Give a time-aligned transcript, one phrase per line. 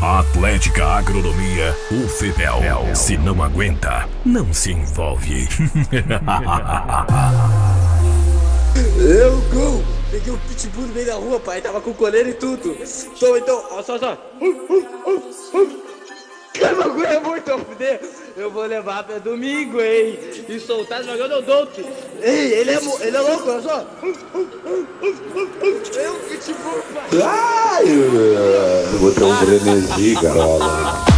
[0.00, 2.60] Atlética Agronomia, o FEBEL.
[2.94, 5.48] Se não aguenta, não se envolve.
[8.96, 9.82] Eu, gol!
[10.08, 11.60] Peguei o pitbull no meio da rua, pai.
[11.60, 12.76] Tava com coleira e tudo.
[13.18, 14.16] Toma então, ó, só, só.
[16.58, 18.00] Que bagulho é muito a fuder.
[18.36, 20.18] Eu vou levar pra domingo, hein?
[20.48, 21.86] E soltar no bagulho do Dope.
[22.20, 23.86] Ei, ele é, ele é louco, olha só.
[25.96, 27.22] É o pitbull, pai.
[27.22, 27.84] Ai,
[28.92, 31.17] eu vou ter um frenesi, garola.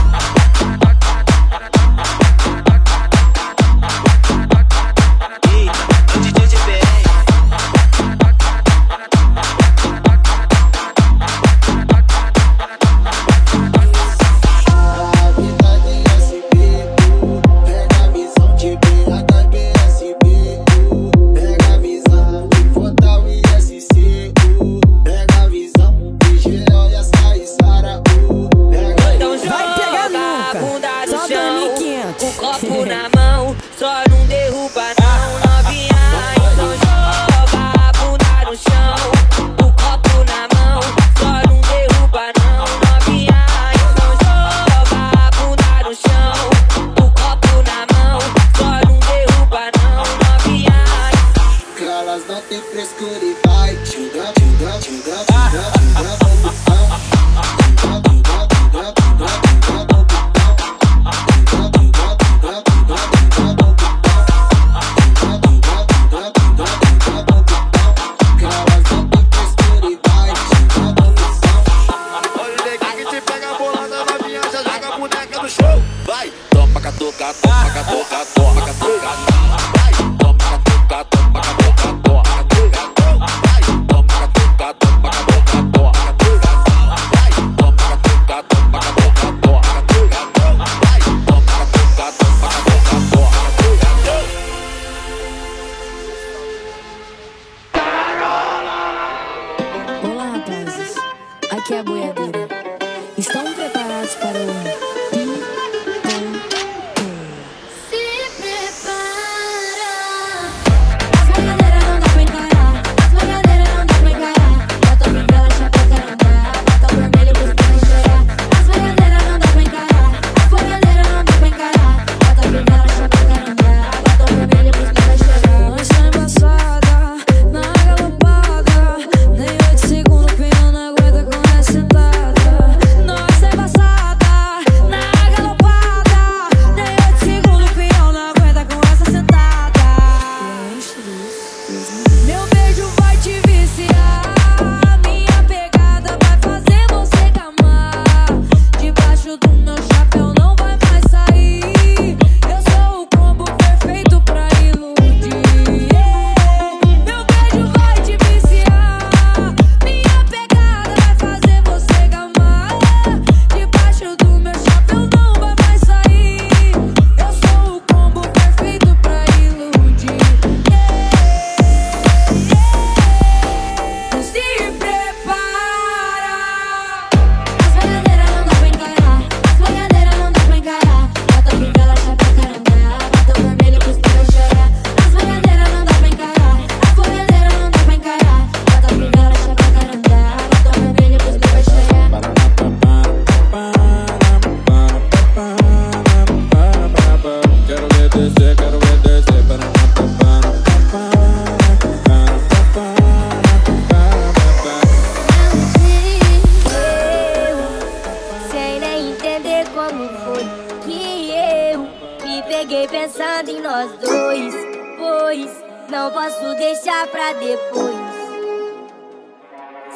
[216.10, 217.94] eu posso deixar pra depois.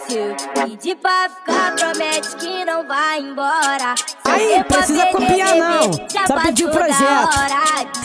[0.07, 3.95] Se eu pedir pra ficar, promete que não vai embora.
[3.97, 5.93] Se Aí, precisa copiar bebê, não,
[6.27, 6.95] só pedir o projeto.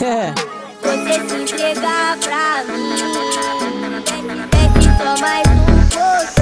[0.02, 0.32] É.
[0.80, 2.96] Você se entregar pra mim,
[4.02, 6.40] desce, desce só mais um pouquinho.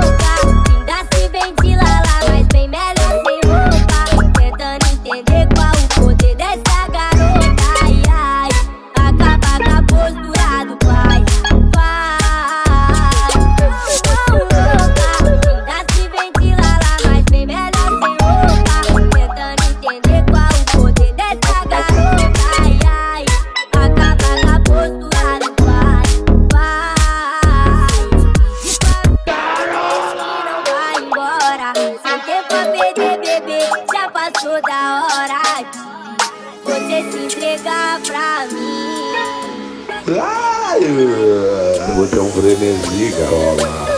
[0.00, 0.32] Boca,
[0.72, 1.91] ainda se ventila.
[42.34, 43.91] frenesi, garola.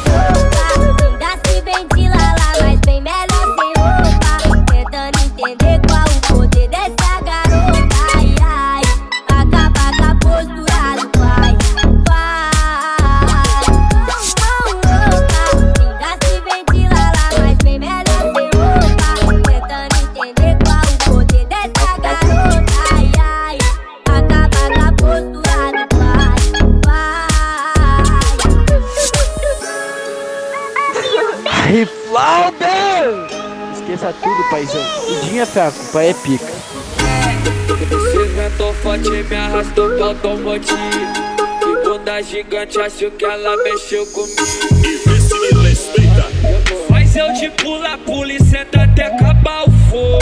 [35.95, 36.53] pai é pica.
[38.11, 40.75] Cês ventou forte, me arrastou pau tomante.
[41.61, 44.43] Que bunda gigante, acho que ela mexeu comigo.
[44.83, 46.27] E me respeita.
[46.91, 50.19] Mas eu te pula, pula e senta até acabar o fogo.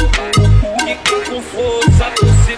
[0.85, 2.55] Fica com força, tu se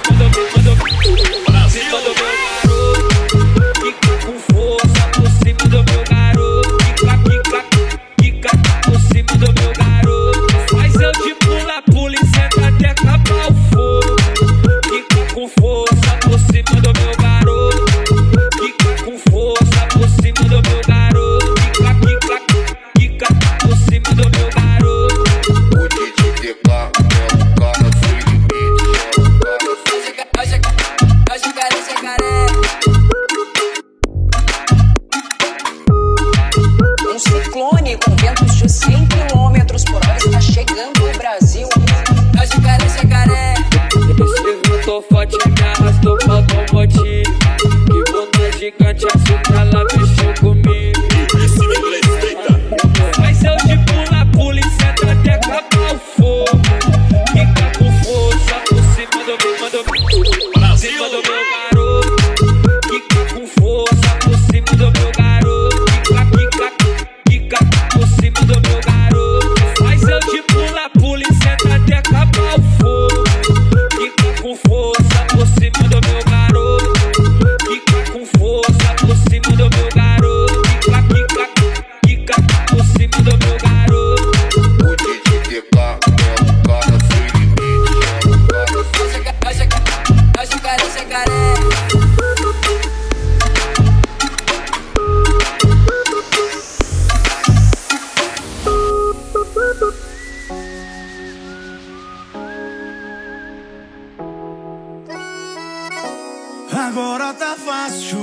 [106.87, 108.21] Agora tá fácil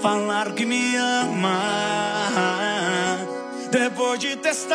[0.00, 1.60] falar que me ama.
[3.70, 4.70] Depois de testar,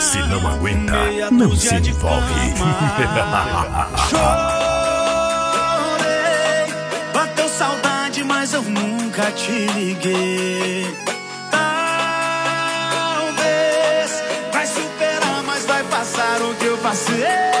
[0.00, 2.34] se não aguenta, não se envolve.
[4.10, 4.26] Chorei,
[7.14, 10.96] bateu saudade, mas eu nunca te liguei.
[11.52, 13.30] Talvez
[14.52, 17.57] vai superar, mas vai passar o que eu passei.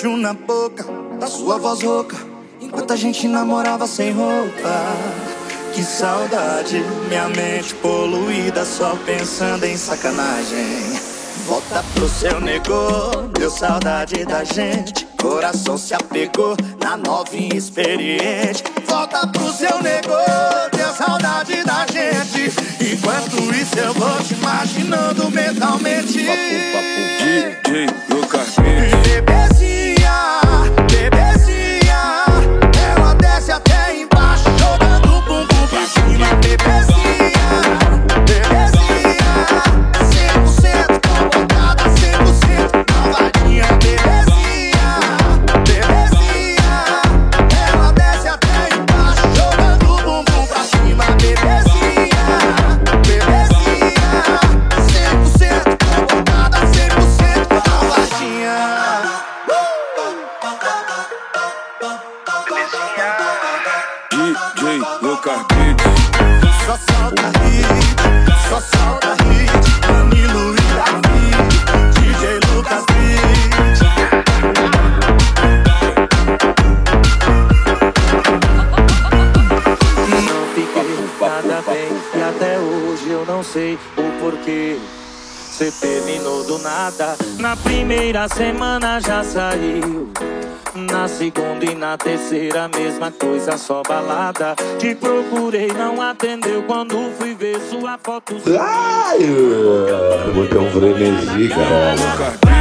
[0.00, 0.84] Beijo na boca,
[1.18, 2.16] da sua voz rouca,
[2.60, 4.96] enquanto a gente namorava sem roupa.
[5.74, 10.98] Que saudade, minha mente poluída só pensando em sacanagem.
[11.46, 15.06] Volta pro seu negô, deu saudade da gente.
[15.20, 18.64] Coração se apegou na novinha experiente.
[18.86, 22.52] Volta pro seu negô, deu saudade da gente.
[22.80, 26.12] Enquanto isso eu vou te imaginando mentalmente.
[26.12, 28.56] DJ Lucas.
[86.90, 87.16] Nada.
[87.38, 90.10] Na primeira semana já saiu.
[90.74, 94.54] Na segunda e na terceira, mesma coisa, só balada.
[94.78, 98.36] Te procurei, não atendeu quando fui ver sua foto.
[98.58, 99.18] Ai,
[100.32, 102.59] porque é um frenesi, cara.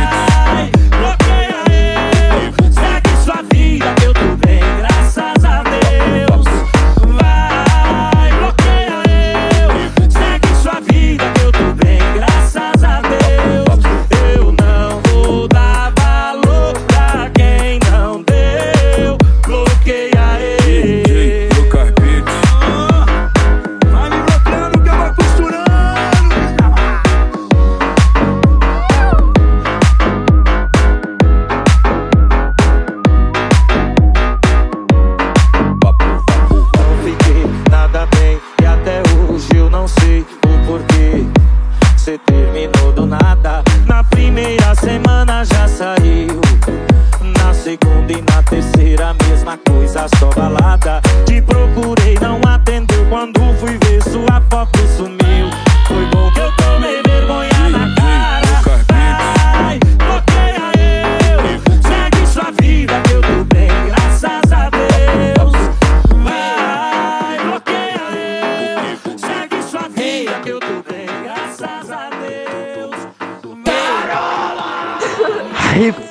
[42.70, 43.64] Terminou do nada.
[43.86, 46.40] Na primeira semana já saiu.
[47.38, 51.02] Na segunda e na terceira, mesma coisa, só balada.
[51.26, 53.06] Te procurei, não atendeu.
[53.10, 55.50] Quando fui ver sua foto, sumiu.
[55.88, 56.52] Foi bom que eu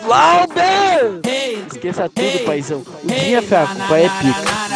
[0.08, 1.20] Riflauber!
[1.70, 2.82] Esqueça tudo, paizão.
[3.04, 4.67] O dia, fé, a culpa é pica.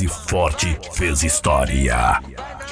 [0.00, 2.20] Base forte fez história.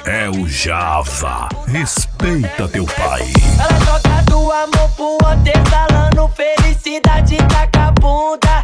[0.05, 1.47] É o Java.
[1.67, 3.21] Respeita teu pai.
[3.59, 8.58] Ela joga do amor pro outro, exalando felicidade, taca a bunda.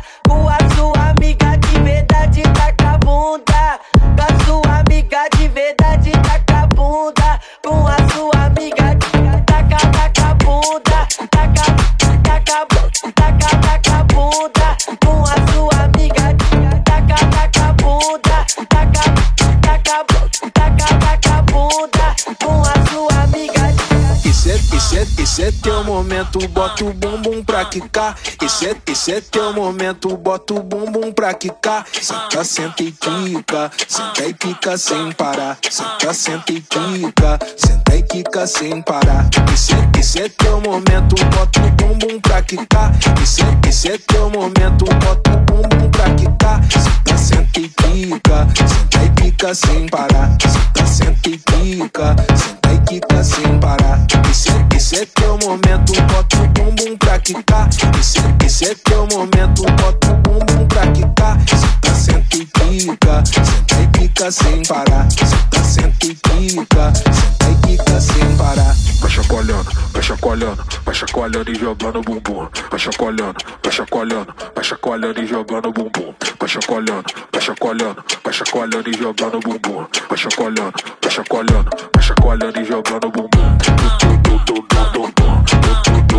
[25.96, 28.18] Momento, bota o bumbum pra quicar.
[28.44, 31.86] Esse é, esse é teu momento, bota o bumbum pra quicar.
[32.02, 35.58] Senta, senta e quica, senta e quica sem parar.
[35.70, 39.30] Senta, senta e quica, senta e quica sem parar.
[39.54, 42.92] Esse é, esse é teu momento, bota o bumbum pra quicar.
[43.24, 46.62] Esse é, esse é teu momento, bota o bumbum pra quicar.
[46.72, 50.36] Senta, senta e quica, senta e quica sem parar.
[50.42, 54.06] Senta, senta e quica, senta e quica sem parar.
[54.30, 57.70] Esse, é- esse é teu momento, bota o bumbum pra quicar.
[58.00, 61.38] Esse, é- esse é teu momento, bota o bumbum pra quicar.
[61.48, 65.08] Senta, senta e quica, senta e quica sem parar.
[65.12, 68.76] Senta, senta e quica sem parar.
[69.02, 72.48] Vai chacoalhando, vai chacoalhando, vai chacoalhando e jogando bumbum.
[72.70, 76.14] Vai chacoalhando, vai chacoalhando, vai chacoalhando e jogando bumbum.
[76.40, 79.86] Vai chacoalhando, vai chacoalhando, vai chacoalhando e jogando bumbum.
[80.10, 83.56] Vai chacoalhando, vai chacoalhando, vai chacoalhando e jogando bumbum.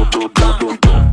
[0.04, 1.05] do do do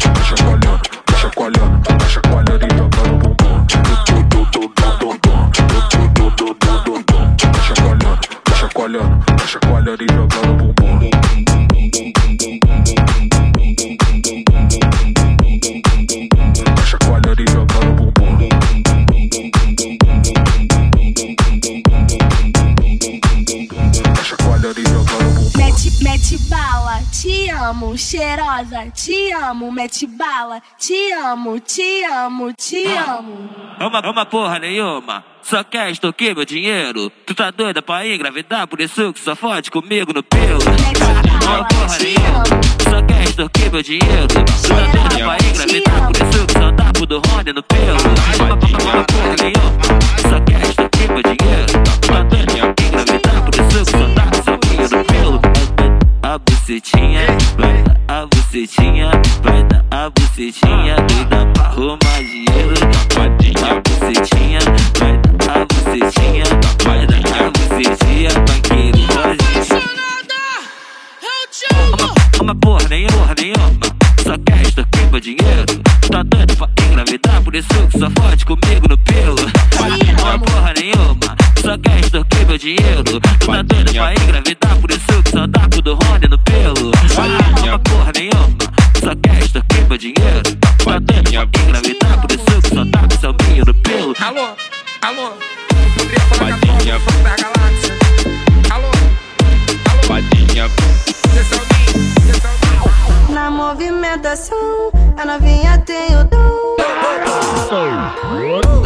[28.91, 33.49] te amo, mete bala, te amo, te amo, te amo.
[33.79, 35.23] Uma, uma porra nenhuma.
[35.41, 37.11] Só quer extorquir meu dinheiro.
[37.25, 40.61] Tu tá doida pra engravidar, por isso que só fode comigo no pelo.
[41.43, 42.43] Uma porra nenhuma.
[42.89, 44.27] Só quer extorquir meu dinheiro.
[44.27, 47.97] Tu tá doida pra engravidar, por isso que só dá pro do Rony no pelo.
[48.39, 49.83] Uma, porra nenhuma.
[50.29, 51.73] Só quer extorquir meu dinheiro.
[52.01, 55.41] Tu tá doida pra engravidar, por isso que só dá pro seu no pelo.
[56.23, 59.09] A bucetinha, dar a bucetinha,
[59.41, 62.75] vai dar a bucetinha, doida pra arrumar dinheiro.
[63.65, 64.59] A bucetinha,
[64.99, 66.43] vai dar a bucetinha,
[66.83, 69.07] vai dar a bucetinha pra querer
[69.47, 69.81] fazer.
[72.39, 73.71] Uma, porra nenhuma, nenhuma,
[74.23, 75.65] só quer extorquir meu dinheiro.
[76.09, 79.35] Tá doido pra engravidar, por isso que só fode comigo no pelo.
[80.21, 83.19] Uma porra nenhuma, só quer extorquir meu dinheiro.
[83.45, 86.91] Tá doido pra engravidar, por isso que só dá pro do Rony no pelo.
[87.63, 88.57] Uma porra nenhuma,
[88.99, 90.57] só quer extorquir meu dinheiro.
[90.83, 94.15] Tá doido pra engravidar, por isso que só dá pro seu pinho no pelo.
[94.19, 94.55] Alô,
[95.01, 95.33] alô,
[96.37, 96.99] Padinha.
[97.23, 97.93] da galáxia.
[98.71, 98.87] Alô,
[99.89, 100.69] alô, Padinha.
[103.29, 106.75] Na movimentação, a novinha tem o dom.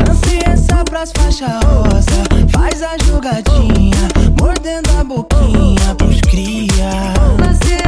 [0.07, 4.07] Lance essa pras faixa rosa, faz a jogadinha,
[4.39, 7.13] mordendo a boquinha pros cria.
[7.39, 7.86] Lance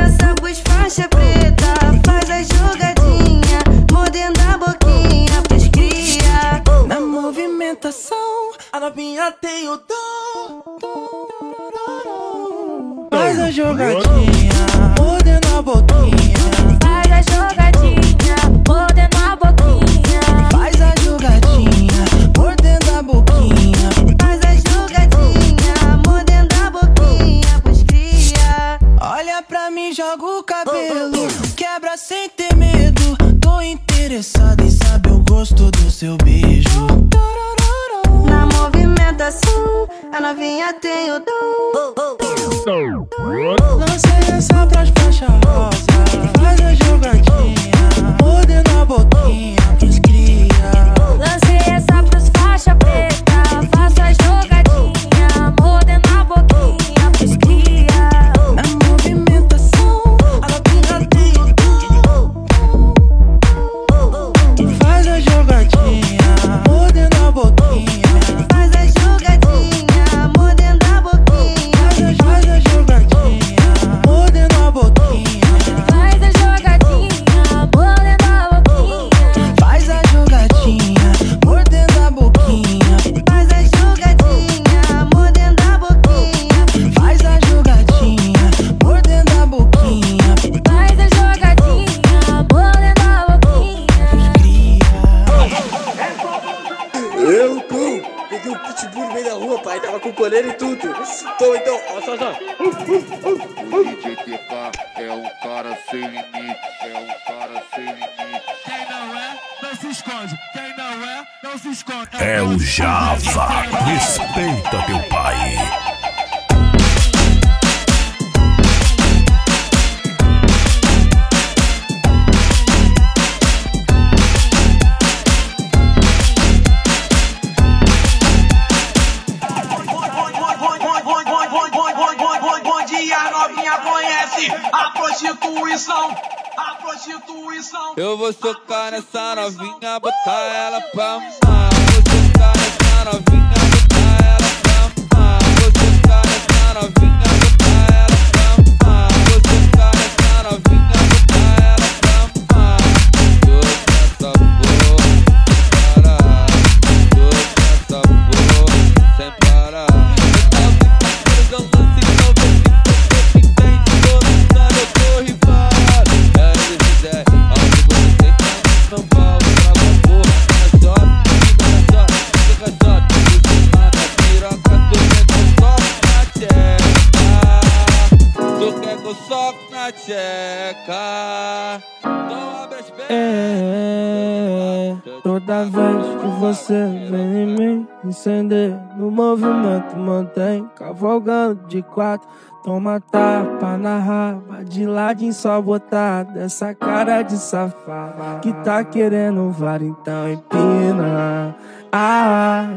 [179.79, 181.81] na tcheca.
[181.99, 183.09] Então abre as pernas.
[183.09, 192.27] É, toda vez que você vem em mim, incender no movimento, mantém cavalgando de quatro.
[192.61, 199.49] Toma tapa na raba, de ladinho só botar dessa cara de safada que tá querendo
[199.49, 201.55] var, então empina.
[201.89, 202.67] Ah,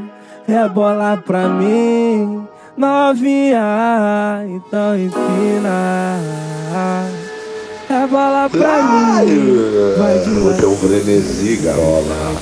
[0.47, 6.62] é rebola pra mim novinha, então empina.
[6.75, 9.57] É bala pra mim.
[9.99, 12.33] Vai de o teu frenesi, garola.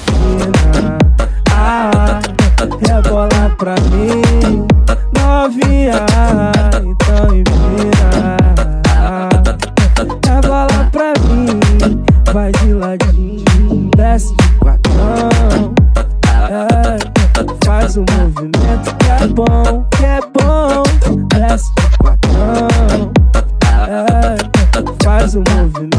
[1.53, 2.21] Ah,
[2.88, 4.23] é bola pra mim.
[5.19, 6.07] Novinha,
[6.77, 8.37] então empina.
[10.29, 11.61] É bola pra mim.
[12.33, 15.75] Vai de ladinho, desce de quatrão.
[16.49, 20.85] É, faz um movimento que é bom, que é bom.
[21.27, 22.19] Desce de quatrão.
[25.33, 25.89] I'm moving.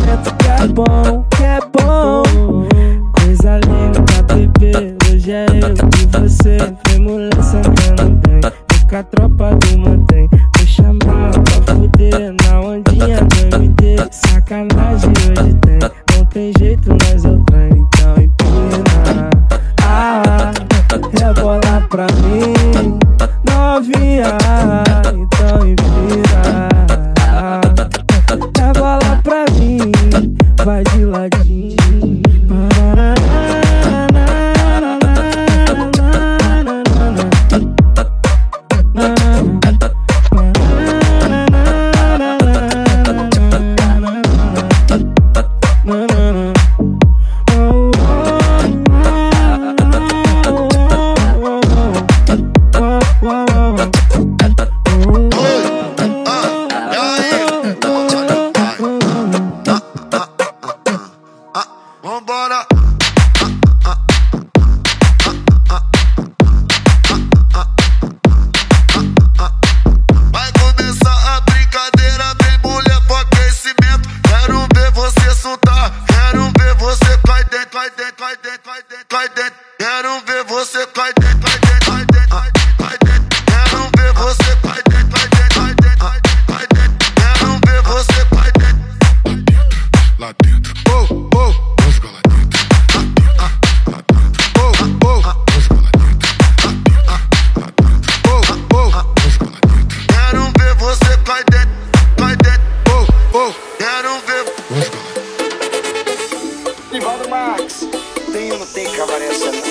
[109.21, 109.61] parece amor.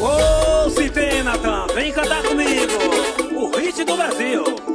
[0.00, 1.22] Ô, oh, Citê,
[1.74, 2.72] vem cantar comigo.
[3.36, 4.69] O hit do Brasil.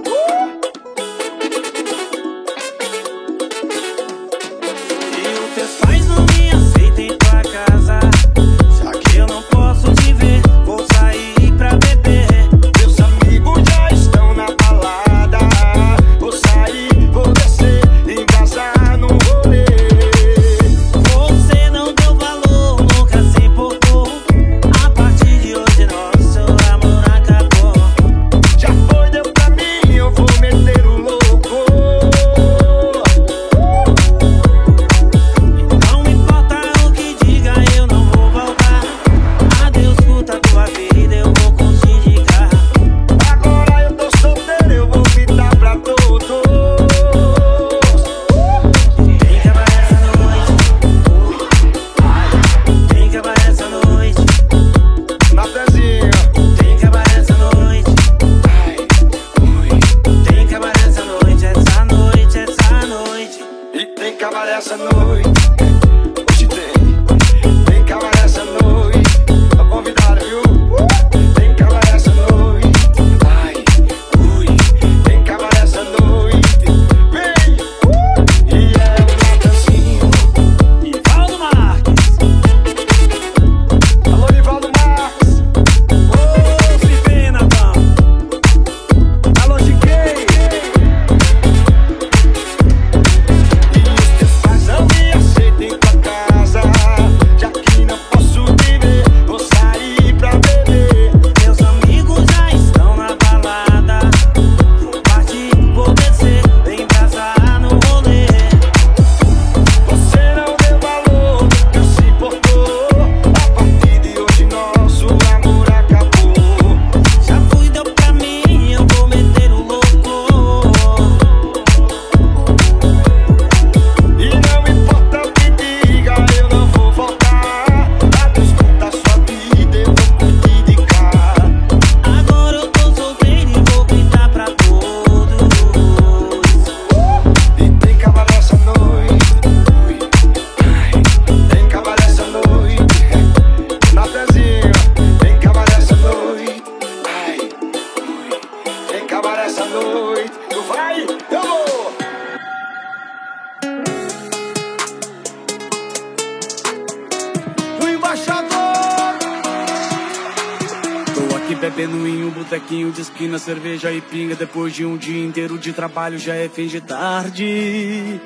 [163.45, 168.19] cerveja e pinga depois de um dia inteiro de trabalho já é fim de tarde.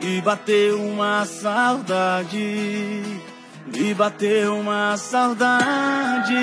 [0.00, 2.38] E bateu uma saudade.
[3.74, 6.34] e bateu uma saudade.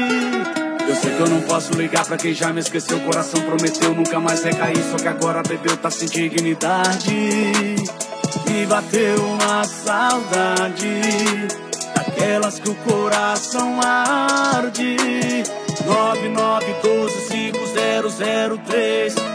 [0.87, 2.97] Eu sei que eu não posso ligar pra quem já me esqueceu.
[2.97, 4.77] O coração prometeu nunca mais recair.
[4.91, 7.09] Só que agora bebeu, tá sem dignidade.
[7.11, 11.01] e bateu uma saudade.
[11.95, 14.97] Daquelas que o coração arde.
[15.85, 17.68] 9912
[18.09, 19.28] 003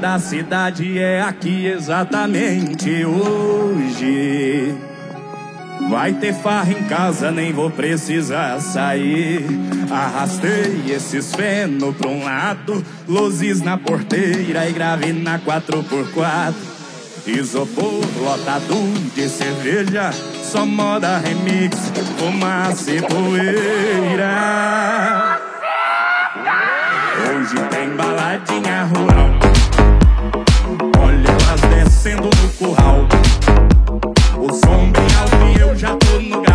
[0.00, 4.74] da cidade é aqui exatamente hoje.
[5.90, 9.44] Vai ter farra em casa, nem vou precisar sair.
[9.90, 16.54] Arrastei esses feno pra um lado, luzes na porteira e grave na 4x4.
[17.26, 18.74] Isopor lotado
[19.14, 21.76] de cerveja, só moda remix,
[22.18, 24.30] fumaça e poeira.
[32.02, 33.06] descendo no curral.
[34.38, 36.49] O som bem alto e eu já tô no